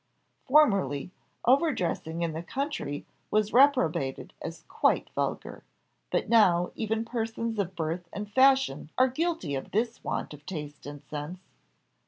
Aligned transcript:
Formerly, 0.47 1.11
overdressing 1.45 2.23
in 2.23 2.31
the 2.33 2.41
country 2.41 3.05
was 3.29 3.53
reprobated 3.53 4.33
as 4.41 4.63
quite 4.67 5.11
vulgar; 5.11 5.63
but 6.09 6.27
now, 6.27 6.71
even 6.73 7.05
persons 7.05 7.59
of 7.59 7.75
birth 7.75 8.09
and 8.11 8.27
fashion 8.27 8.89
are 8.97 9.07
guilty 9.07 9.53
of 9.53 9.69
this 9.69 10.03
want 10.03 10.33
of 10.33 10.43
taste 10.47 10.87
and 10.87 11.03
sense. 11.03 11.41